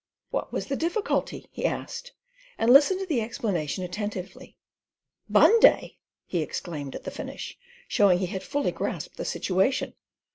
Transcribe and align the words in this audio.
"What 0.31 0.51
was 0.51 0.65
the 0.65 0.75
difficulty?" 0.75 1.47
he 1.51 1.63
asked, 1.63 2.13
and 2.57 2.73
listened 2.73 3.01
to 3.01 3.05
the 3.05 3.21
explanation 3.21 3.83
attentively. 3.83 4.57
"Bunday!" 5.31 5.97
he 6.25 6.39
exclaimed 6.41 6.95
at 6.95 7.03
the 7.03 7.11
finish, 7.11 7.55
showing 7.87 8.17
he 8.17 8.25
had 8.25 8.41
fully 8.41 8.71
grasped 8.71 9.17
the 9.17 9.25
situation. 9.25 9.93